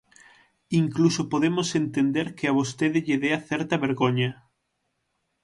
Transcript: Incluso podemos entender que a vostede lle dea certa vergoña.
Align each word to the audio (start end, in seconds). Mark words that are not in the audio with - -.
Incluso 0.81 1.29
podemos 1.31 1.67
entender 1.81 2.27
que 2.37 2.45
a 2.47 2.55
vostede 2.59 2.99
lle 3.05 3.17
dea 3.23 3.39
certa 3.49 3.75
vergoña. 3.85 4.29